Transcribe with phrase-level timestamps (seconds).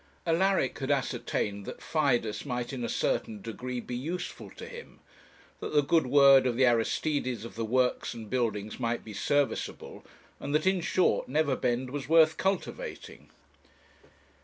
[0.25, 4.99] Alaric had ascertained that Fidus might in a certain degree be useful to him,
[5.59, 10.03] that the good word of the Aristides of the Works and Buildings might be serviceable,
[10.39, 13.29] and that, in short, Neverbend was worth cultivating.